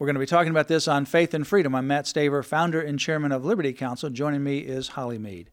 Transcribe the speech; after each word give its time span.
We're 0.00 0.06
going 0.06 0.14
to 0.14 0.20
be 0.20 0.24
talking 0.24 0.50
about 0.50 0.68
this 0.68 0.88
on 0.88 1.04
Faith 1.04 1.34
and 1.34 1.46
Freedom. 1.46 1.74
I'm 1.74 1.86
Mat 1.86 2.06
Staver, 2.06 2.42
founder 2.42 2.80
and 2.80 2.98
chairman 2.98 3.32
of 3.32 3.44
Liberty 3.44 3.74
Counsel. 3.74 4.08
Joining 4.08 4.42
me 4.42 4.60
is 4.60 4.88
Holly 4.88 5.18
Mead. 5.18 5.50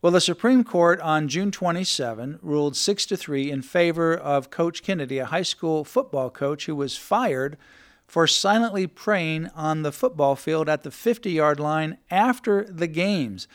Well, 0.00 0.10
the 0.10 0.22
Supreme 0.22 0.64
Court 0.64 0.98
on 1.02 1.28
June 1.28 1.50
27 1.50 2.38
ruled 2.40 2.76
6 2.76 3.04
to 3.04 3.16
3 3.18 3.50
in 3.50 3.60
favor 3.60 4.14
of 4.14 4.48
Coach 4.48 4.82
Kennedy, 4.82 5.18
a 5.18 5.26
high 5.26 5.42
school 5.42 5.84
football 5.84 6.30
coach 6.30 6.64
who 6.64 6.74
was 6.74 6.96
fired 6.96 7.58
for 8.06 8.26
silently 8.26 8.86
praying 8.86 9.48
on 9.54 9.82
the 9.82 9.92
football 9.92 10.34
field 10.34 10.70
at 10.70 10.82
the 10.82 10.90
50 10.90 11.30
yard 11.30 11.60
line 11.60 11.98
after 12.10 12.64
the 12.64 12.86
games. 12.86 13.48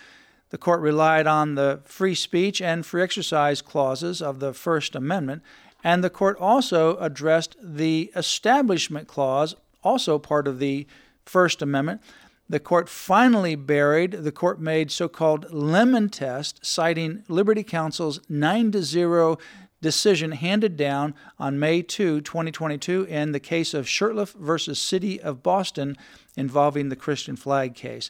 The 0.51 0.59
court 0.59 0.79
relied 0.79 1.25
on 1.25 1.55
the 1.55 1.81
free 1.85 2.13
speech 2.13 2.61
and 2.61 2.85
free 2.85 3.01
exercise 3.01 3.63
clauses 3.63 4.21
of 4.21 4.39
the 4.39 4.53
First 4.53 4.93
Amendment, 4.93 5.41
and 5.83 6.03
the 6.03 6.11
court 6.11 6.37
also 6.39 6.97
addressed 6.97 7.55
the 7.59 8.11
Establishment 8.15 9.07
Clause 9.07 9.55
also 9.85 10.19
part 10.19 10.47
of 10.47 10.59
the 10.59 10.87
First 11.23 11.61
Amendment. 11.61 12.01
The 12.47 12.59
court 12.59 12.89
finally 12.89 13.55
buried 13.55 14.11
the 14.11 14.31
court 14.31 14.59
made 14.59 14.91
so 14.91 15.07
called 15.07 15.51
lemon 15.51 16.09
test, 16.09 16.63
citing 16.63 17.23
Liberty 17.27 17.63
Counsel's 17.63 18.19
9 18.29 18.71
to 18.71 18.83
0 18.83 19.37
decision 19.81 20.31
handed 20.31 20.77
down 20.77 21.13
on 21.37 21.59
May 21.59 21.81
2, 21.81 22.21
2022, 22.21 23.03
in 23.03 23.31
the 23.31 23.39
case 23.39 23.73
of 23.73 23.85
Shurtleff 23.85 24.33
versus 24.33 24.79
City 24.79 25.21
of 25.21 25.43
Boston 25.43 25.95
involving 26.35 26.89
the 26.89 26.95
Christian 26.95 27.35
flag 27.35 27.75
case. 27.75 28.09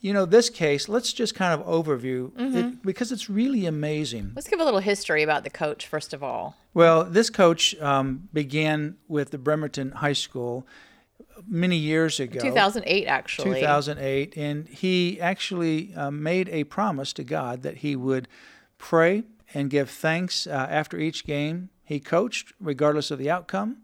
You 0.00 0.14
know, 0.14 0.24
this 0.24 0.48
case, 0.48 0.88
let's 0.88 1.12
just 1.12 1.34
kind 1.34 1.60
of 1.60 1.66
overview 1.66 2.30
mm-hmm. 2.30 2.56
it, 2.56 2.82
because 2.82 3.12
it's 3.12 3.28
really 3.28 3.66
amazing. 3.66 4.32
Let's 4.34 4.48
give 4.48 4.60
a 4.60 4.64
little 4.64 4.80
history 4.80 5.22
about 5.22 5.44
the 5.44 5.50
coach, 5.50 5.86
first 5.86 6.14
of 6.14 6.22
all. 6.22 6.56
Well, 6.74 7.04
this 7.04 7.28
coach 7.28 7.78
um, 7.80 8.28
began 8.32 8.96
with 9.08 9.30
the 9.30 9.38
Bremerton 9.38 9.90
High 9.92 10.14
School 10.14 10.66
many 11.46 11.76
years 11.76 12.20
ago. 12.20 12.40
2008 12.40 13.06
actually. 13.06 13.60
2008 13.60 14.36
and 14.36 14.68
he 14.68 15.20
actually 15.20 15.94
uh, 15.94 16.10
made 16.10 16.48
a 16.48 16.64
promise 16.64 17.12
to 17.12 17.24
god 17.24 17.62
that 17.62 17.78
he 17.78 17.96
would 17.96 18.28
pray 18.78 19.24
and 19.54 19.70
give 19.70 19.90
thanks 19.90 20.46
uh, 20.46 20.50
after 20.50 20.98
each 20.98 21.24
game 21.24 21.70
he 21.90 21.98
coached 21.98 22.52
regardless 22.60 23.10
of 23.10 23.18
the 23.18 23.28
outcome. 23.28 23.78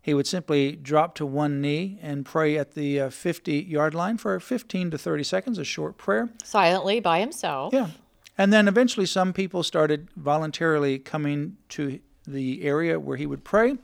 He 0.00 0.14
would 0.14 0.28
simply 0.28 0.76
drop 0.76 1.16
to 1.16 1.26
one 1.26 1.60
knee 1.60 1.98
and 2.00 2.24
pray 2.24 2.56
at 2.56 2.74
the 2.74 3.00
uh, 3.00 3.10
50 3.10 3.52
yard 3.52 3.94
line 3.94 4.16
for 4.16 4.38
15 4.38 4.92
to 4.92 4.96
30 4.96 5.24
seconds 5.24 5.58
a 5.58 5.64
short 5.64 5.98
prayer. 5.98 6.28
Silently 6.44 7.00
by 7.00 7.18
himself. 7.18 7.74
Yeah. 7.74 7.88
And 8.38 8.52
then 8.52 8.68
eventually 8.68 9.06
some 9.06 9.32
people 9.32 9.64
started 9.64 10.08
voluntarily 10.16 11.00
coming 11.00 11.56
to 11.70 11.98
the 12.28 12.62
area 12.62 13.00
where 13.00 13.16
he 13.16 13.26
would 13.26 13.42
pray 13.42 13.76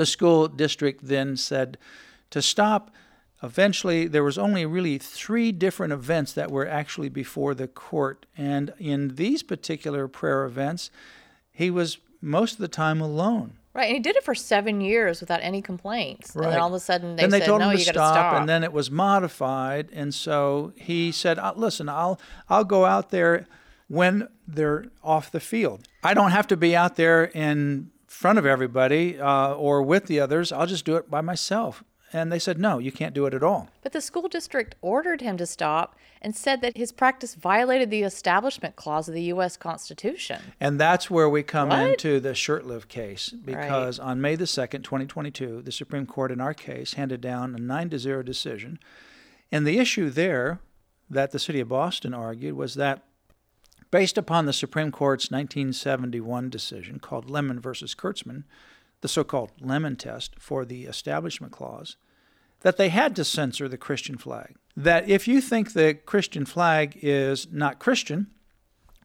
the 0.00 0.06
school 0.06 0.48
district 0.48 1.06
then 1.06 1.36
said 1.36 1.76
to 2.30 2.40
stop. 2.40 2.90
Eventually, 3.42 4.06
there 4.08 4.24
was 4.24 4.38
only 4.38 4.64
really 4.64 4.96
three 4.96 5.52
different 5.52 5.92
events 5.92 6.32
that 6.32 6.50
were 6.50 6.66
actually 6.66 7.10
before 7.10 7.54
the 7.54 7.68
court. 7.68 8.24
And 8.34 8.72
in 8.78 9.16
these 9.16 9.42
particular 9.42 10.08
prayer 10.08 10.46
events, 10.46 10.90
he 11.52 11.70
was 11.70 11.98
most 12.22 12.52
of 12.52 12.60
the 12.60 12.68
time 12.68 13.02
alone. 13.02 13.58
Right, 13.74 13.88
and 13.88 13.94
he 13.94 14.00
did 14.00 14.16
it 14.16 14.24
for 14.24 14.34
seven 14.34 14.80
years 14.80 15.20
without 15.20 15.40
any 15.42 15.60
complaints. 15.60 16.34
Right. 16.34 16.46
And 16.46 16.54
then 16.54 16.60
all 16.62 16.68
of 16.68 16.74
a 16.74 16.80
sudden 16.80 17.16
they, 17.16 17.24
then 17.24 17.30
they 17.30 17.40
said, 17.40 17.46
told 17.46 17.60
"No, 17.60 17.68
him 17.68 17.76
to 17.76 17.78
you 17.78 17.84
stop, 17.84 18.14
stop." 18.14 18.40
And 18.40 18.48
then 18.48 18.64
it 18.64 18.72
was 18.72 18.90
modified, 18.90 19.90
and 19.92 20.14
so 20.14 20.72
he 20.76 21.12
said, 21.12 21.38
uh, 21.38 21.52
"Listen, 21.54 21.90
I'll 21.90 22.18
I'll 22.48 22.64
go 22.64 22.86
out 22.86 23.10
there 23.10 23.46
when 23.86 24.28
they're 24.48 24.86
off 25.04 25.30
the 25.30 25.40
field. 25.40 25.86
I 26.02 26.14
don't 26.14 26.30
have 26.30 26.46
to 26.48 26.56
be 26.56 26.74
out 26.74 26.96
there 26.96 27.24
in 27.24 27.90
front 28.10 28.40
of 28.40 28.44
everybody 28.44 29.18
uh, 29.18 29.54
or 29.54 29.82
with 29.82 30.06
the 30.06 30.18
others. 30.18 30.50
I'll 30.50 30.66
just 30.66 30.84
do 30.84 30.96
it 30.96 31.08
by 31.08 31.20
myself. 31.20 31.84
And 32.12 32.32
they 32.32 32.40
said, 32.40 32.58
no, 32.58 32.78
you 32.78 32.90
can't 32.90 33.14
do 33.14 33.24
it 33.26 33.34
at 33.34 33.42
all. 33.44 33.68
But 33.82 33.92
the 33.92 34.00
school 34.00 34.28
district 34.28 34.74
ordered 34.82 35.20
him 35.20 35.36
to 35.36 35.46
stop 35.46 35.94
and 36.20 36.34
said 36.34 36.60
that 36.60 36.76
his 36.76 36.90
practice 36.90 37.36
violated 37.36 37.88
the 37.88 38.02
Establishment 38.02 38.74
Clause 38.74 39.08
of 39.08 39.14
the 39.14 39.22
U.S. 39.22 39.56
Constitution. 39.56 40.42
And 40.58 40.80
that's 40.80 41.08
where 41.08 41.28
we 41.28 41.44
come 41.44 41.68
what? 41.68 41.88
into 41.88 42.18
the 42.18 42.30
Shurtleff 42.30 42.88
case 42.88 43.28
because 43.28 44.00
right. 44.00 44.08
on 44.08 44.20
May 44.20 44.34
the 44.34 44.44
2nd, 44.44 44.82
2022, 44.82 45.62
the 45.62 45.70
Supreme 45.70 46.04
Court 46.04 46.32
in 46.32 46.40
our 46.40 46.52
case 46.52 46.94
handed 46.94 47.20
down 47.20 47.54
a 47.54 47.58
9 47.58 47.90
to 47.90 47.98
0 48.00 48.24
decision. 48.24 48.80
And 49.52 49.64
the 49.64 49.78
issue 49.78 50.10
there 50.10 50.58
that 51.08 51.30
the 51.30 51.38
city 51.38 51.60
of 51.60 51.68
Boston 51.68 52.12
argued 52.12 52.56
was 52.56 52.74
that 52.74 53.04
based 53.90 54.16
upon 54.16 54.46
the 54.46 54.52
Supreme 54.52 54.92
Court's 54.92 55.30
1971 55.30 56.50
decision 56.50 56.98
called 56.98 57.30
Lemon 57.30 57.60
versus 57.60 57.94
Kurtzman, 57.94 58.44
the 59.00 59.08
so 59.08 59.24
called 59.24 59.52
Lemon 59.60 59.96
test 59.96 60.34
for 60.38 60.64
the 60.64 60.84
Establishment 60.84 61.52
Clause, 61.52 61.96
that 62.60 62.76
they 62.76 62.90
had 62.90 63.16
to 63.16 63.24
censor 63.24 63.68
the 63.68 63.78
Christian 63.78 64.18
flag. 64.18 64.54
That 64.76 65.08
if 65.08 65.26
you 65.26 65.40
think 65.40 65.72
the 65.72 65.94
Christian 65.94 66.44
flag 66.44 66.98
is 67.02 67.48
not 67.50 67.78
Christian, 67.78 68.28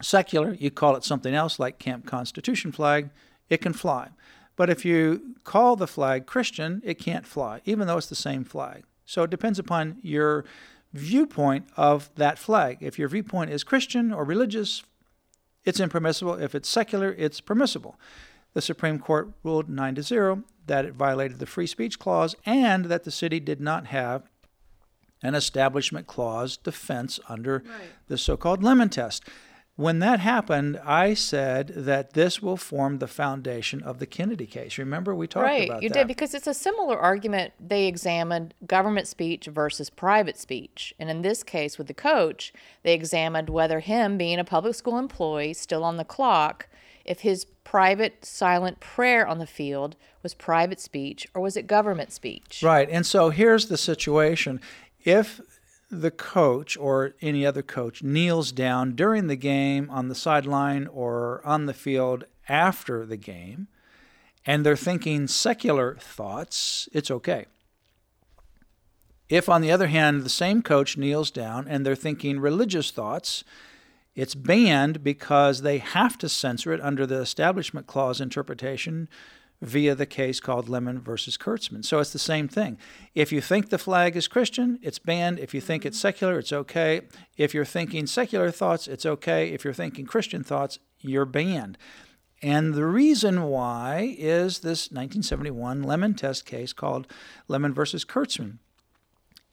secular, 0.02 0.54
you 0.54 0.72
call 0.72 0.96
it 0.96 1.04
something 1.04 1.34
else 1.34 1.58
like 1.58 1.80
Camp 1.80 2.06
Constitution 2.06 2.72
flag, 2.72 3.10
it 3.50 3.62
can 3.62 3.74
fly. 3.74 4.10
But 4.56 4.70
if 4.70 4.86
you 4.86 5.36
call 5.44 5.76
the 5.76 5.88
flag 5.88 6.26
Christian, 6.26 6.82
it 6.86 6.96
can't 6.96 7.26
fly, 7.26 7.62
even 7.66 7.88
though 7.88 7.98
it's 7.98 8.08
the 8.08 8.16
same 8.16 8.44
flag. 8.44 8.84
So 9.06 9.24
it 9.24 9.30
depends 9.30 9.60
upon 9.60 9.98
your 10.02 10.46
viewpoint 10.98 11.68
of 11.78 12.10
that 12.16 12.40
flag. 12.40 12.78
If 12.82 12.98
your 12.98 13.08
viewpoint 13.08 13.52
is 13.52 13.64
Christian 13.64 14.12
or 14.12 14.24
religious, 14.24 14.84
it's 15.64 15.80
impermissible. 15.80 16.36
If 16.36 16.56
it's 16.56 16.70
secular, 16.70 17.14
it's 17.18 17.42
permissible. 17.42 18.00
The 18.54 18.62
Supreme 18.62 19.00
Court 19.00 19.32
ruled 19.44 19.70
9 19.70 19.96
to 19.96 20.04
0 20.04 20.44
that 20.68 20.86
it 20.86 20.94
violated 20.94 21.40
the 21.40 21.46
free 21.46 21.68
speech 21.68 22.00
clause 22.00 22.36
and 22.46 22.86
that 22.86 23.04
the 23.04 23.12
city 23.12 23.40
did 23.40 23.60
not 23.60 23.88
have 23.88 24.30
an 25.22 25.36
establishment 25.36 26.08
clause 26.08 26.58
defense 26.58 27.20
under 27.28 27.64
right. 27.66 27.90
the 28.08 28.18
so 28.18 28.38
called 28.38 28.64
lemon 28.64 28.90
test. 28.90 29.24
When 29.78 30.00
that 30.00 30.22
happened, 30.22 30.80
I 30.86 31.14
said 31.14 31.68
that 31.76 32.14
this 32.14 32.42
will 32.42 32.56
form 32.56 33.00
the 33.00 33.08
foundation 33.08 33.84
of 33.84 34.00
the 34.00 34.06
Kennedy 34.06 34.46
case. 34.46 34.78
Remember, 34.78 35.14
we 35.14 35.28
talked 35.28 35.44
right, 35.44 35.66
about 35.66 35.68
that. 35.68 35.74
Right, 35.74 35.84
you 35.84 35.90
did 35.90 36.08
because 36.08 36.34
it's 36.34 36.48
a 36.48 36.54
similar 36.54 36.98
argument. 36.98 37.54
They 37.60 37.86
examined 37.86 38.54
government 38.66 39.06
speech 39.06 39.48
versus 39.48 39.90
private 39.90 40.38
speech, 40.38 40.94
and 40.98 41.10
in 41.10 41.24
this 41.24 41.44
case, 41.44 41.78
with 41.78 41.88
the 41.88 41.94
coach, 41.94 42.54
they 42.84 42.94
examined 42.94 43.50
whether 43.50 43.82
him 43.82 44.18
being 44.18 44.40
a 44.40 44.46
public 44.46 44.76
school 44.76 44.98
employee, 44.98 45.54
still 45.54 45.84
on 45.84 45.98
the 45.98 46.06
clock, 46.06 46.70
if 47.04 47.20
his 47.20 47.44
private 47.66 48.24
silent 48.24 48.80
prayer 48.80 49.28
on 49.28 49.40
the 49.40 49.46
field 49.46 49.98
was 50.24 50.34
private 50.34 50.80
speech 50.80 51.28
or 51.34 51.42
was 51.42 51.58
it 51.58 51.68
government 51.68 52.14
speech. 52.14 52.62
Right, 52.64 52.90
and 52.90 53.06
so 53.06 53.30
here's 53.30 53.68
the 53.68 53.78
situation: 53.78 54.62
if 55.04 55.42
the 56.02 56.12
coach 56.12 56.78
or 56.78 57.14
any 57.22 57.46
other 57.46 57.62
coach 57.62 58.04
kneels 58.04 58.52
down 58.52 58.96
during 58.96 59.28
the 59.28 59.36
game 59.36 59.90
on 59.90 60.08
the 60.08 60.16
sideline 60.16 60.88
or 60.88 61.42
on 61.46 61.66
the 61.66 61.74
field 61.74 62.26
after 62.48 63.06
the 63.06 63.18
game 63.18 63.68
and 64.46 64.66
they're 64.66 64.76
thinking 64.76 65.28
secular 65.28 65.96
thoughts, 66.00 66.88
it's 66.94 67.10
okay. 67.10 67.46
If, 69.28 69.50
on 69.50 69.62
the 69.62 69.72
other 69.72 69.88
hand, 69.88 70.22
the 70.22 70.30
same 70.30 70.62
coach 70.62 70.98
kneels 70.98 71.32
down 71.32 71.68
and 71.68 71.84
they're 71.84 71.96
thinking 71.96 72.40
religious 72.40 72.92
thoughts, 72.92 73.44
it's 74.14 74.36
banned 74.36 75.04
because 75.04 75.62
they 75.62 75.80
have 75.80 76.18
to 76.20 76.30
censor 76.30 76.72
it 76.74 76.82
under 76.82 77.08
the 77.08 77.20
Establishment 77.20 77.88
Clause 77.88 78.22
interpretation 78.22 79.10
via 79.62 79.96
the 79.96 80.06
case 80.06 80.40
called 80.40 80.70
Lemon 80.70 81.00
versus 81.00 81.38
Kurtzman. 81.38 81.84
So 81.84 82.00
it's 82.00 82.14
the 82.14 82.20
same 82.20 82.48
thing. 82.48 82.78
If 83.14 83.32
you 83.32 83.42
think 83.42 83.70
the 83.70 83.78
flag 83.78 84.16
is 84.16 84.28
Christian, 84.28 84.80
it's 84.82 85.00
banned. 85.00 85.40
If 85.40 85.54
you 85.54 85.62
think 85.62 85.86
it's 85.86 86.00
secular, 86.00 86.38
it's 86.40 86.54
okay. 86.54 87.02
If 87.38 87.54
you're 87.54 87.66
thinking 87.66 88.06
secular 88.08 88.52
thoughts, 88.52 88.88
it's 88.88 89.06
okay. 89.06 89.50
If 89.50 89.64
you're 89.64 89.74
thinking 89.74 90.06
Christian 90.06 90.44
thoughts, 90.44 90.80
you're 91.00 91.26
banned. 91.26 91.78
And 92.42 92.74
the 92.74 92.86
reason 92.86 93.44
why 93.44 94.16
is 94.18 94.60
this 94.60 94.92
1971 94.92 95.84
Lemon 95.84 96.14
test 96.14 96.46
case 96.46 96.74
called 96.74 97.08
Lemon 97.48 97.74
versus 97.74 98.06
Kurtzman. 98.06 98.60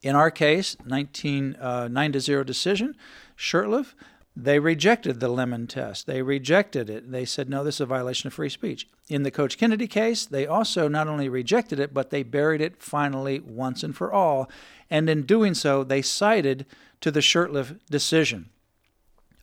In 0.02 0.16
our 0.16 0.30
case, 0.30 0.76
19, 0.84 1.56
uh, 1.56 1.88
9 1.88 2.12
to 2.12 2.20
0 2.20 2.42
decision, 2.44 2.96
Shurtleff 3.36 3.94
They 4.34 4.58
rejected 4.58 5.20
the 5.20 5.28
Lemon 5.28 5.66
test. 5.66 6.06
They 6.06 6.22
rejected 6.22 6.88
it. 6.88 7.10
They 7.10 7.26
said, 7.26 7.50
no, 7.50 7.62
this 7.62 7.76
is 7.76 7.80
a 7.82 7.86
violation 7.86 8.28
of 8.28 8.34
free 8.34 8.48
speech. 8.48 8.88
In 9.08 9.24
the 9.24 9.30
Coach 9.30 9.58
Kennedy 9.58 9.86
case, 9.86 10.24
they 10.24 10.46
also 10.46 10.88
not 10.88 11.06
only 11.06 11.28
rejected 11.28 11.78
it, 11.78 11.92
but 11.92 12.08
they 12.08 12.22
buried 12.22 12.62
it 12.62 12.82
finally 12.82 13.40
once 13.40 13.82
and 13.82 13.94
for 13.94 14.10
all. 14.10 14.50
And 14.88 15.10
in 15.10 15.22
doing 15.22 15.52
so, 15.52 15.84
they 15.84 16.00
cited 16.00 16.64
to 17.02 17.10
the 17.10 17.20
Shurtleff 17.20 17.78
decision, 17.90 18.48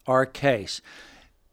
our 0.07 0.25
case. 0.25 0.81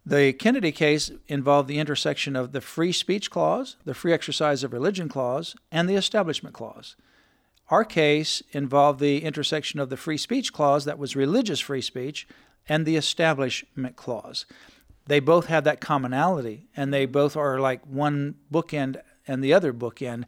The 0.06 0.32
Kennedy 0.32 0.72
case 0.72 1.10
involved 1.26 1.68
the 1.68 1.78
intersection 1.78 2.36
of 2.36 2.52
the 2.52 2.60
free 2.62 2.92
speech 2.92 3.30
clause, 3.30 3.76
the 3.84 3.92
free 3.92 4.14
exercise 4.14 4.64
of 4.64 4.72
religion 4.72 5.08
clause, 5.08 5.56
and 5.70 5.88
the 5.88 5.96
establishment 5.96 6.54
clause. 6.54 6.96
Our 7.68 7.84
case 7.84 8.42
involved 8.52 9.00
the 9.00 9.24
intersection 9.24 9.80
of 9.80 9.90
the 9.90 9.96
free 9.96 10.16
speech 10.16 10.52
clause, 10.52 10.84
that 10.84 10.98
was 10.98 11.16
religious 11.16 11.58
free 11.58 11.82
speech, 11.82 12.28
and 12.68 12.84
the 12.84 12.96
establishment 12.96 13.96
clause. 13.96 14.46
They 15.06 15.20
both 15.20 15.46
have 15.46 15.64
that 15.64 15.80
commonality, 15.80 16.66
and 16.76 16.92
they 16.92 17.06
both 17.06 17.36
are 17.36 17.60
like 17.60 17.86
one 17.86 18.36
bookend 18.52 19.00
and 19.26 19.42
the 19.42 19.52
other 19.52 19.72
bookend. 19.72 20.24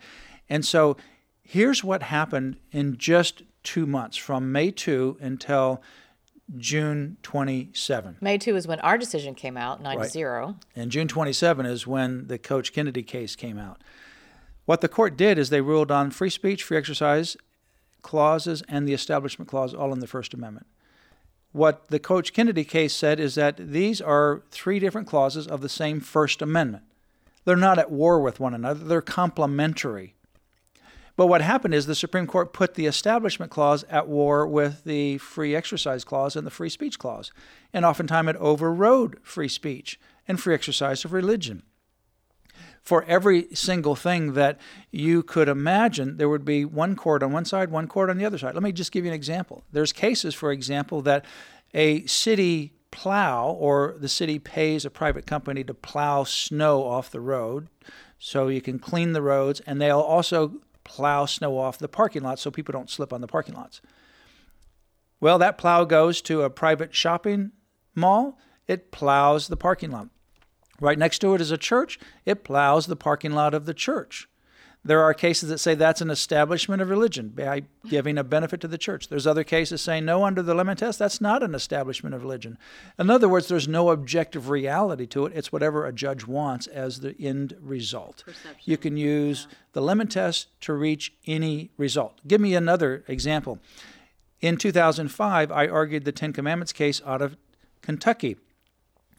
And 0.49 0.65
so 0.65 0.97
here's 1.43 1.83
what 1.83 2.05
happened 2.05 2.59
in 2.71 2.97
just 2.97 3.43
two 3.63 3.87
months 3.87 4.17
from 4.17 4.53
May 4.53 4.71
2 4.71 5.19
until 5.21 5.83
June 6.57 7.19
27. 7.23 8.17
May 8.21 8.39
2 8.39 8.57
is 8.57 8.67
when 8.67 8.81
our 8.81 8.97
decision 8.97 9.35
came 9.35 9.57
out, 9.57 9.83
9 9.83 9.99
right. 9.99 10.05
to 10.05 10.11
0. 10.11 10.57
And 10.75 10.91
June 10.91 11.09
27 11.09 11.67
is 11.67 11.87
when 11.87 12.27
the 12.29 12.39
Coach 12.39 12.73
Kennedy 12.73 13.03
case 13.03 13.37
came 13.37 13.59
out. 13.59 13.83
What 14.65 14.81
the 14.81 14.89
court 14.89 15.17
did 15.17 15.39
is 15.39 15.51
they 15.51 15.61
ruled 15.61 15.91
on 15.91 16.11
free 16.11 16.31
speech, 16.31 16.63
free 16.63 16.77
exercise 16.77 17.37
clauses, 18.01 18.63
and 18.69 18.87
the 18.87 18.93
Establishment 18.93 19.49
Clause 19.49 19.75
all 19.75 19.93
in 19.93 20.01
the 20.01 20.07
First 20.07 20.33
Amendment. 20.33 20.67
What 21.53 21.89
the 21.89 21.99
Coach 21.99 22.33
Kennedy 22.33 22.65
case 22.65 22.93
said 22.93 23.19
is 23.19 23.35
that 23.37 23.57
these 23.57 24.01
are 24.01 24.43
three 24.51 24.79
different 24.79 25.09
clauses 25.09 25.47
of 25.47 25.61
the 25.61 25.69
same 25.69 26.01
First 26.01 26.43
Amendment. 26.43 26.85
They're 27.45 27.57
not 27.57 27.79
at 27.79 27.91
war 27.91 28.21
with 28.21 28.41
one 28.41 28.55
another, 28.55 28.85
they're 28.85 29.01
complementary. 29.01 30.15
But 31.17 31.27
what 31.27 31.41
happened 31.41 31.75
is 31.75 31.87
the 31.87 31.97
Supreme 31.97 32.29
Court 32.29 32.53
put 32.53 32.75
the 32.75 32.87
Establishment 32.87 33.51
Clause 33.51 33.85
at 33.91 34.07
war 34.07 34.47
with 34.47 34.85
the 34.85 35.19
Free 35.19 35.57
Exercise 35.57 36.05
Clause 36.05 36.37
and 36.37 36.47
the 36.47 36.51
Free 36.51 36.69
Speech 36.69 36.99
Clause. 36.99 37.33
And 37.73 37.85
oftentimes 37.85 38.29
it 38.29 38.37
overrode 38.37 39.19
free 39.25 39.49
speech 39.49 39.99
and 40.29 40.39
free 40.39 40.55
exercise 40.55 41.05
of 41.05 41.13
religion. 41.13 41.65
For 42.89 43.05
every 43.05 43.49
single 43.53 43.95
thing 43.95 44.33
that 44.33 44.59
you 44.91 45.23
could 45.23 45.47
imagine, 45.47 46.17
there 46.17 46.31
would 46.31 46.47
be 46.47 46.65
one 46.65 46.97
court 46.97 47.23
on 47.23 47.33
one 47.33 47.45
side, 47.45 47.71
one 47.71 47.87
court 47.87 48.09
on 48.09 48.17
the 48.17 48.25
other 48.25 48.39
side. 48.39 48.55
Let 48.55 48.63
me 48.63 48.73
just 48.73 48.93
give 48.93 49.05
you 49.05 49.11
an 49.11 49.15
example. 49.15 49.63
There's 49.71 49.93
cases, 49.93 50.35
for 50.35 50.51
example, 50.51 51.03
that 51.03 51.27
a 51.75 52.07
city 52.07 52.73
plow 52.91 53.51
or 53.51 53.95
the 54.01 54.09
city 54.09 54.39
pays 54.39 54.87
a 54.87 54.91
private 54.91 55.27
company 55.27 55.63
to 55.65 55.75
plow 55.75 56.25
snow 56.25 56.83
off 56.83 57.11
the 57.11 57.21
road 57.21 57.69
so 58.19 58.49
you 58.49 58.63
can 58.63 58.79
clean 58.79 59.13
the 59.13 59.21
roads 59.21 59.61
and 59.67 59.83
they'll 59.83 60.01
also 60.01 60.63
plow 60.83 61.27
snow 61.27 61.59
off 61.59 61.77
the 61.77 61.89
parking 61.89 62.23
lot 62.23 62.39
so 62.39 62.51
people 62.51 62.73
don't 62.73 62.89
slip 62.89 63.13
on 63.13 63.21
the 63.21 63.27
parking 63.27 63.55
lots. 63.55 63.83
Well, 65.21 65.37
that 65.37 65.59
plow 65.59 65.85
goes 65.85 66.23
to 66.23 66.41
a 66.41 66.49
private 66.49 66.95
shopping 66.95 67.53
mall, 67.95 68.39
it 68.67 68.91
plows 68.93 69.49
the 69.49 69.59
parking 69.59 69.91
lot. 69.91 70.09
Right 70.81 70.99
next 70.99 71.19
to 71.21 71.35
it 71.35 71.41
is 71.41 71.51
a 71.51 71.59
church, 71.59 71.99
it 72.25 72.45
plows 72.45 72.87
the 72.87 72.97
parking 72.97 73.33
lot 73.33 73.55
of 73.55 73.67
the 73.67 73.75
church. 73.75 74.29
There 74.85 75.03
are 75.03 75.13
cases 75.13 75.49
that 75.49 75.59
say 75.59 75.75
that's 75.75 76.01
an 76.01 76.09
establishment 76.09 76.81
of 76.81 76.89
religion 76.89 77.31
by 77.31 77.65
giving 77.89 78.17
a 78.17 78.25
benefit 78.25 78.61
to 78.61 78.69
the 78.69 78.79
church. 78.79 79.09
There's 79.09 79.27
other 79.27 79.43
cases 79.43 79.83
saying 79.83 80.05
no, 80.05 80.25
under 80.25 80.41
the 80.41 80.55
lemon 80.55 80.77
test, 80.77 81.01
that's 81.01 81.21
not 81.21 81.43
an 81.43 81.55
establishment 81.55 82.15
of 82.15 82.23
religion. 82.23 82.57
In 82.97 83.11
other 83.11 83.29
words, 83.29 83.49
there's 83.49 83.67
no 83.67 83.91
objective 83.91 84.49
reality 84.49 85.07
to 85.09 85.27
it. 85.27 85.33
It's 85.35 85.53
whatever 85.53 85.85
a 85.85 85.93
judge 85.93 86.27
wants 86.27 86.69
as 86.69 87.01
the 87.01 87.15
end 87.21 87.57
result. 87.61 88.23
Perception. 88.25 88.63
You 88.65 88.77
can 88.77 88.97
use 88.97 89.49
yeah. 89.51 89.57
the 89.73 89.83
lemon 89.83 90.07
test 90.07 90.47
to 90.63 90.73
reach 90.73 91.13
any 91.27 91.71
result. 91.77 92.21
Give 92.27 92.41
me 92.41 92.55
another 92.55 93.05
example. 93.09 93.59
In 94.41 94.57
2005, 94.57 95.51
I 95.51 95.67
argued 95.67 96.05
the 96.05 96.13
Ten 96.13 96.33
Commandments 96.33 96.73
case 96.73 97.03
out 97.05 97.21
of 97.21 97.37
Kentucky. 97.83 98.37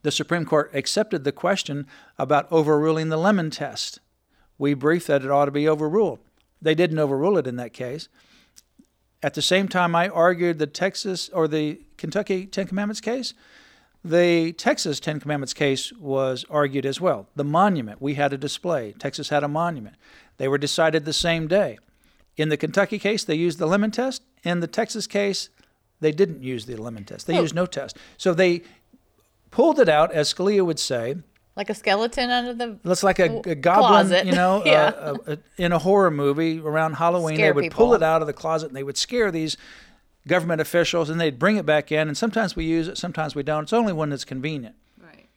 The 0.01 0.11
Supreme 0.11 0.45
Court 0.45 0.71
accepted 0.73 1.23
the 1.23 1.31
question 1.31 1.87
about 2.17 2.51
overruling 2.51 3.09
the 3.09 3.17
lemon 3.17 3.49
test 3.49 3.99
we 4.59 4.73
briefed 4.75 5.07
that 5.07 5.23
it 5.23 5.31
ought 5.31 5.45
to 5.45 5.51
be 5.51 5.67
overruled. 5.67 6.19
They 6.61 6.75
didn't 6.75 6.99
overrule 6.99 7.37
it 7.37 7.47
in 7.47 7.55
that 7.55 7.73
case. 7.73 8.09
At 9.23 9.33
the 9.33 9.41
same 9.41 9.67
time, 9.67 9.95
I 9.95 10.09
argued 10.09 10.59
the 10.59 10.67
Texas 10.67 11.29
or 11.29 11.47
the 11.47 11.81
Kentucky 11.97 12.45
Ten 12.45 12.67
Commandments 12.67 13.01
case. 13.01 13.33
The 14.03 14.53
Texas 14.53 14.99
Ten 14.99 15.19
Commandments 15.19 15.53
case 15.53 15.91
was 15.93 16.45
argued 16.49 16.85
as 16.85 17.01
well. 17.01 17.27
The 17.35 17.43
monument, 17.43 18.01
we 18.01 18.15
had 18.15 18.31
a 18.31 18.37
display. 18.37 18.93
Texas 18.99 19.29
had 19.29 19.43
a 19.43 19.47
monument. 19.47 19.95
They 20.37 20.47
were 20.47 20.57
decided 20.57 21.05
the 21.05 21.13
same 21.13 21.47
day. 21.47 21.79
In 22.37 22.49
the 22.49 22.57
Kentucky 22.57 22.99
case, 22.99 23.23
they 23.23 23.35
used 23.35 23.59
the 23.59 23.65
lemon 23.65 23.91
test. 23.91 24.23
In 24.43 24.61
the 24.61 24.67
Texas 24.67 25.07
case, 25.07 25.49
they 25.99 26.13
didn't 26.13 26.43
use 26.43 26.65
the 26.65 26.77
lemon 26.77 27.03
test. 27.03 27.27
They 27.27 27.37
oh. 27.37 27.41
used 27.41 27.55
no 27.55 27.65
test. 27.65 27.97
So 28.17 28.33
they 28.33 28.63
pulled 29.51 29.79
it 29.79 29.89
out, 29.89 30.11
as 30.11 30.33
Scalia 30.33 30.65
would 30.65 30.79
say, 30.79 31.15
like 31.59 31.69
a 31.69 31.75
skeleton 31.75 32.29
under 32.29 32.53
the 32.53 32.79
looks 32.85 33.03
like 33.03 33.19
a, 33.19 33.41
a 33.45 33.53
goblin 33.53 33.89
closet. 33.89 34.25
you 34.25 34.31
know 34.31 34.63
yeah. 34.65 34.93
uh, 34.95 35.17
uh, 35.27 35.35
in 35.57 35.73
a 35.73 35.79
horror 35.79 36.09
movie 36.09 36.57
around 36.57 36.93
halloween. 36.93 37.35
Scare 37.35 37.49
they 37.49 37.51
would 37.51 37.63
people. 37.63 37.75
pull 37.75 37.93
it 37.93 38.01
out 38.01 38.21
of 38.21 38.27
the 38.27 38.33
closet 38.33 38.67
and 38.67 38.75
they 38.77 38.83
would 38.83 38.97
scare 38.97 39.29
these 39.29 39.57
government 40.25 40.61
officials 40.61 41.09
and 41.09 41.19
they'd 41.19 41.37
bring 41.37 41.57
it 41.57 41.65
back 41.65 41.91
in. 41.91 42.07
And 42.07 42.17
sometimes 42.17 42.55
we 42.55 42.63
use 42.63 42.87
it 42.87 42.97
sometimes 42.97 43.35
we 43.35 43.43
don't. 43.43 43.63
It's 43.63 43.73
only 43.73 43.91
when 43.91 44.13
it's 44.13 44.23
convenient. 44.23 44.75
Right. 45.03 45.27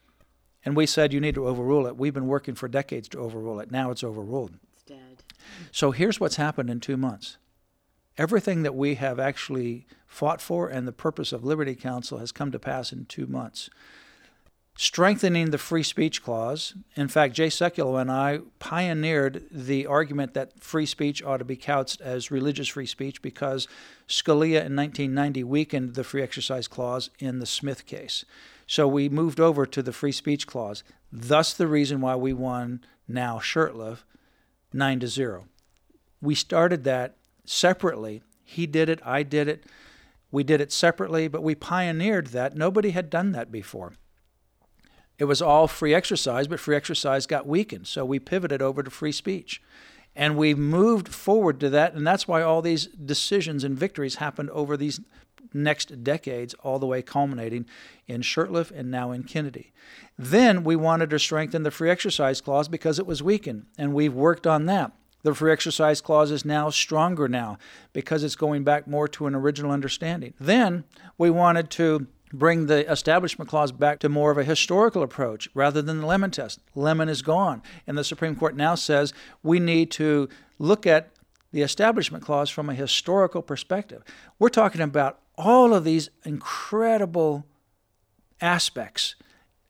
And 0.65 0.77
we 0.77 0.87
said 0.87 1.13
you 1.13 1.21
need 1.21 1.35
to 1.35 1.49
overrule 1.49 1.89
it. 1.89 1.97
We've 1.97 2.15
been 2.15 2.29
working 2.29 2.55
for 2.55 2.69
decades 2.69 3.09
to 3.09 3.19
overrule 3.19 3.59
it. 3.59 3.73
Now 3.73 3.91
it's 3.91 4.05
overruled. 4.05 4.53
It's 4.75 4.85
dead. 4.85 5.25
So 5.73 5.91
here's 5.91 6.21
what's 6.21 6.37
happened 6.37 6.71
in 6.71 6.79
two 6.79 6.97
months. 6.97 7.37
Everything 8.17 8.63
that 8.63 8.77
we 8.77 8.95
have 8.95 9.19
actually 9.19 9.89
fought 10.07 10.41
for 10.41 10.69
and 10.69 10.87
the 10.87 10.93
purpose 10.93 11.33
of 11.33 11.43
liberty 11.43 11.75
counsel 11.75 12.19
has 12.19 12.31
come 12.31 12.53
to 12.53 12.61
pass 12.61 12.93
in 12.93 13.07
two 13.07 13.27
months 13.27 13.71
strengthening 14.75 15.51
the 15.51 15.59
free 15.59 15.83
speech 15.83 16.23
clause. 16.23 16.75
In 16.97 17.09
fact, 17.09 17.35
Jay 17.35 17.49
Sekulow 17.49 18.01
and 18.01 18.11
I 18.11 18.41
pioneered 18.59 19.45
the 19.51 19.87
argument 19.87 20.35
that 20.35 20.63
free 20.63 20.87
speech 20.87 21.23
ought 21.23 21.39
to 21.39 21.45
be 21.45 21.57
couched 21.57 22.01
as 22.01 22.31
religious 22.31 22.69
free 22.69 22.87
speech 22.87 23.21
because 23.21 23.69
Scalia 24.09 24.65
in 24.65 24.77
1990 24.77 25.45
weakened 25.45 25.95
the 25.95 26.05
free 26.05 26.23
exercise 26.23 26.69
clause 26.69 27.11
in 27.19 27.39
the 27.39 27.47
Smith 27.47 27.87
case. 27.87 28.25
So 28.67 28.89
we 28.89 29.09
moved 29.09 29.41
over 29.41 29.67
to 29.67 29.83
the 29.83 29.93
free 29.93 30.13
speech 30.13 30.47
clause. 30.47 30.83
Thus, 31.13 31.53
the 31.53 31.67
reason 31.67 32.01
why 32.01 32.17
we 32.17 32.33
won 32.33 32.83
now 33.07 33.39
Shurtleff 33.39 33.99
9 34.73 35.01
to 35.01 35.07
0. 35.07 35.45
We 36.23 36.35
started 36.35 36.85
that 36.85 37.17
separately. 37.45 38.23
He 38.43 38.67
did 38.67 38.89
it, 38.89 39.01
I 39.05 39.23
did 39.23 39.49
it. 39.49 39.65
We 40.31 40.45
did 40.45 40.63
it 40.63 40.73
separately, 40.73 41.29
but 41.29 41.43
we 41.43 41.55
pioneered 41.55 42.29
that. 42.29 42.57
Nobody 42.57 42.91
had 42.91 43.11
done 43.11 43.33
that 43.33 43.53
before. 43.53 43.93
It 45.19 45.25
was 45.25 45.43
all 45.43 45.69
free 45.69 45.95
exercise, 45.95 46.49
but 46.49 46.61
free 46.61 46.77
exercise 46.77 47.27
got 47.27 47.47
weakened. 47.47 47.87
So 47.87 48.05
we 48.05 48.19
pivoted 48.19 48.63
over 48.63 48.83
to 48.83 48.91
free 48.91 49.13
speech. 49.13 49.63
And 50.15 50.37
we 50.37 50.55
moved 50.55 51.09
forward 51.09 51.59
to 51.61 51.71
that. 51.71 51.95
And 51.95 52.07
that's 52.07 52.29
why 52.29 52.43
all 52.43 52.61
these 52.61 52.87
decisions 52.87 53.65
and 53.65 53.79
victories 53.79 54.17
happened 54.17 54.51
over 54.51 54.77
these 54.77 55.01
next 55.55 56.03
decades, 56.03 56.55
all 56.63 56.79
the 56.79 56.87
way 56.87 57.03
culminating 57.03 57.67
in 58.07 58.23
Shurtleff 58.23 58.71
and 58.71 58.91
now 58.91 59.11
in 59.13 59.23
Kennedy. 59.25 59.73
Then 60.19 60.65
we 60.65 60.77
wanted 60.77 61.11
to 61.11 61.19
strengthen 61.19 61.63
the 61.63 61.71
free 61.71 61.91
exercise 61.91 62.41
clause 62.41 62.69
because 62.69 62.99
it 62.99 63.07
was 63.07 63.23
weakened. 63.23 63.67
And 63.79 63.95
we've 63.95 64.15
worked 64.15 64.47
on 64.47 64.67
that. 64.67 64.93
The 65.23 65.35
free 65.35 65.53
exercise 65.53 66.01
clause 66.01 66.31
is 66.31 66.45
now 66.45 66.69
stronger 66.71 67.29
now 67.29 67.57
because 67.93 68.25
it's 68.25 68.35
going 68.35 68.65
back 68.65 68.89
more 68.89 69.07
to 69.09 69.27
an 69.27 69.35
original 69.35 69.71
understanding. 69.71 70.35
Then 70.41 70.85
we 71.17 71.31
wanted 71.31 71.71
to 71.71 72.09
bring 72.33 72.67
the 72.67 72.91
Establishment 72.91 73.49
Clause 73.49 73.73
back 73.73 73.99
to 74.01 74.09
more 74.09 74.31
of 74.31 74.39
a 74.39 74.45
historical 74.45 75.03
approach 75.03 75.49
rather 75.55 75.83
than 75.83 76.01
the 76.01 76.07
Lemon 76.07 76.31
test. 76.31 76.61
Lemon 76.75 77.09
is 77.09 77.23
gone. 77.23 77.63
And 77.87 77.97
the 77.97 78.05
Supreme 78.05 78.37
Court 78.37 78.57
now 78.57 78.75
says 78.75 79.13
we 79.43 79.61
need 79.61 79.91
to 79.93 80.29
look 80.59 80.87
at 80.87 81.11
the 81.53 81.63
Establishment 81.63 82.25
Clause 82.25 82.51
from 82.51 82.71
a 82.71 82.75
historical 82.75 83.43
perspective. 83.43 84.03
We're 84.39 84.49
talking 84.49 84.81
about 84.81 85.21
all 85.37 85.75
of 85.75 85.85
these 85.85 86.11
incredible 86.25 87.47
aspects. 88.41 89.15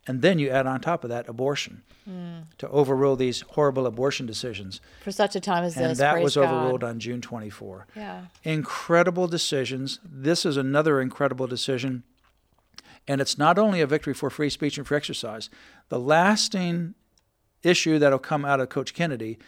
And 0.07 0.23
then 0.23 0.39
you 0.39 0.51
add 0.51 0.67
on 0.67 0.81
top 0.81 1.05
of 1.05 1.11
that 1.11 1.29
abortion 1.29 1.83
mm. 2.09 2.45
to 2.59 2.69
overrule 2.69 3.17
these 3.17 3.43
horrible 3.51 3.87
abortion 3.87 4.27
decisions. 4.27 4.81
For 5.03 5.13
such 5.13 5.37
a 5.37 5.41
time 5.41 5.65
as 5.65 5.77
and 5.77 5.85
this. 5.85 5.91
And 5.91 5.99
that 5.99 6.23
was 6.23 6.35
God. 6.35 6.45
overruled 6.45 6.85
on 6.85 6.99
June 6.99 7.21
24. 7.21 7.87
Yeah. 7.95 8.23
Incredible 8.43 9.29
decisions. 9.29 10.01
This 10.05 10.45
is 10.45 10.57
another 10.57 11.01
incredible 11.01 11.47
decision 11.47 12.03
and 13.09 13.21
it's 13.21 13.39
not 13.39 13.59
only 13.59 13.81
a 13.81 13.87
victory 13.87 14.15
for 14.15 14.31
free 14.31 14.51
speech 14.51 14.79
and 14.79 14.87
free 14.87 14.97
exercise. 14.97 15.51
The 15.89 15.99
lasting 15.99 16.95
issue 17.63 17.99
that'll 17.99 18.19
come 18.19 18.45
out 18.45 18.61
of 18.61 18.69
Coach 18.69 18.95
Kennedy 18.95 19.39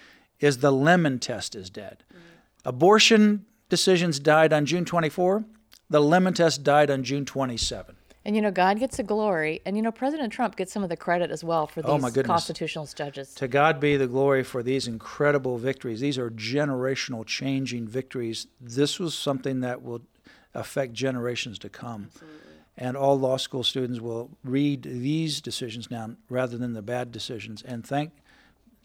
is 0.40 0.58
the 0.58 0.72
lemon 0.72 1.18
test 1.18 1.54
is 1.54 1.70
dead. 1.70 2.04
Mm-hmm. 2.08 2.68
Abortion 2.68 3.46
decisions 3.68 4.18
died 4.18 4.52
on 4.52 4.66
June 4.66 4.84
24. 4.84 5.44
The 5.90 6.00
lemon 6.00 6.34
test 6.34 6.62
died 6.62 6.90
on 6.90 7.04
June 7.04 7.24
27. 7.24 7.96
And 8.26 8.34
you 8.34 8.40
know, 8.40 8.50
God 8.50 8.78
gets 8.78 8.96
the 8.96 9.02
glory, 9.02 9.60
and 9.66 9.76
you 9.76 9.82
know, 9.82 9.92
President 9.92 10.32
Trump 10.32 10.56
gets 10.56 10.72
some 10.72 10.82
of 10.82 10.88
the 10.88 10.96
credit 10.96 11.30
as 11.30 11.44
well 11.44 11.66
for 11.66 11.82
oh, 11.84 11.98
these 11.98 12.22
constitutional 12.22 12.86
judges. 12.86 13.34
To 13.34 13.46
God 13.46 13.80
be 13.80 13.98
the 13.98 14.06
glory 14.06 14.42
for 14.42 14.62
these 14.62 14.88
incredible 14.88 15.58
victories. 15.58 16.00
These 16.00 16.16
are 16.16 16.30
generational 16.30 17.26
changing 17.26 17.86
victories. 17.86 18.46
This 18.58 18.98
was 18.98 19.14
something 19.14 19.60
that 19.60 19.82
will 19.82 20.00
affect 20.54 20.94
generations 20.94 21.58
to 21.58 21.68
come. 21.68 22.08
Absolutely. 22.14 22.43
And 22.76 22.96
all 22.96 23.18
law 23.18 23.36
school 23.36 23.62
students 23.62 24.00
will 24.00 24.30
read 24.42 24.82
these 24.82 25.40
decisions 25.40 25.90
now 25.90 26.16
rather 26.28 26.58
than 26.58 26.72
the 26.72 26.82
bad 26.82 27.12
decisions. 27.12 27.62
And 27.62 27.86
thank 27.86 28.10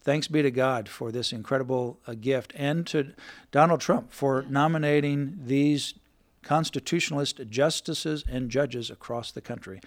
thanks 0.02 0.28
be 0.28 0.42
to 0.42 0.50
God 0.50 0.88
for 0.88 1.12
this 1.12 1.32
incredible 1.32 1.98
uh, 2.06 2.14
gift 2.14 2.52
and 2.56 2.86
to 2.86 3.12
Donald 3.50 3.80
Trump 3.80 4.12
for 4.12 4.44
nominating 4.48 5.38
these 5.44 5.94
constitutionalist 6.42 7.40
justices 7.50 8.24
and 8.28 8.50
judges 8.50 8.90
across 8.90 9.30
the 9.30 9.40
country. 9.40 9.80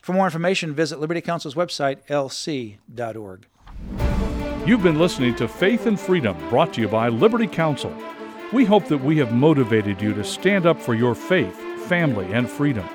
For 0.00 0.12
more 0.12 0.24
information, 0.24 0.74
visit 0.74 0.98
Liberty 0.98 1.20
Counsel's 1.20 1.54
website, 1.54 2.04
lc.org. 2.08 3.46
You've 4.66 4.82
been 4.82 4.98
listening 4.98 5.36
to 5.36 5.48
Faith 5.48 5.86
and 5.86 5.98
Freedom, 5.98 6.36
brought 6.48 6.74
to 6.74 6.80
you 6.80 6.88
by 6.88 7.08
Liberty 7.08 7.46
Counsel. 7.46 7.94
We 8.52 8.64
hope 8.64 8.86
that 8.86 8.98
we 8.98 9.16
have 9.18 9.32
motivated 9.32 10.02
you 10.02 10.12
to 10.14 10.24
stand 10.24 10.66
up 10.66 10.80
for 10.80 10.94
your 10.94 11.14
faith, 11.14 11.56
family, 11.86 12.32
and 12.32 12.50
freedom. 12.50 12.88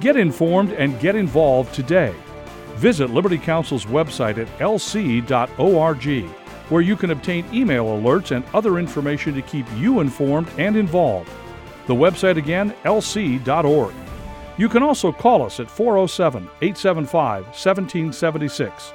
Get 0.00 0.16
informed 0.16 0.72
and 0.72 0.98
get 0.98 1.14
involved 1.14 1.74
today. 1.74 2.14
Visit 2.76 3.10
Liberty 3.10 3.36
Counsel's 3.36 3.84
website 3.84 4.38
at 4.38 4.48
lc.org, 4.58 6.30
where 6.70 6.82
you 6.82 6.96
can 6.96 7.10
obtain 7.10 7.44
email 7.52 7.84
alerts 7.84 8.34
and 8.34 8.42
other 8.54 8.78
information 8.78 9.34
to 9.34 9.42
keep 9.42 9.66
you 9.76 10.00
informed 10.00 10.48
and 10.56 10.76
involved. 10.76 11.30
The 11.86 11.94
website 11.94 12.38
again, 12.38 12.72
lc.org. 12.84 13.94
You 14.56 14.68
can 14.70 14.82
also 14.82 15.12
call 15.12 15.42
us 15.42 15.60
at 15.60 15.70
407 15.70 16.44
875 16.62 17.44
1776 17.44 18.92